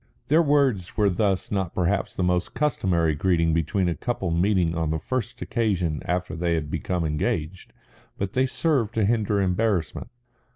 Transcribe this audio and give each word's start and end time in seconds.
Their 0.29 0.41
words 0.41 0.97
were 0.97 1.11
thus 1.11 1.51
not 1.51 1.75
perhaps 1.75 2.15
the 2.15 2.23
most 2.23 2.55
customary 2.55 3.13
greeting 3.13 3.53
between 3.53 3.87
a 3.87 3.93
couple 3.93 4.31
meeting 4.31 4.75
on 4.75 4.89
the 4.89 4.97
first 4.97 5.39
occasion 5.43 6.01
after 6.05 6.35
they 6.35 6.55
have 6.55 6.71
become 6.71 7.05
engaged, 7.05 7.71
but 8.17 8.33
they 8.33 8.47
served 8.47 8.95
to 8.95 9.05
hinder 9.05 9.39
embarrassment. 9.39 10.09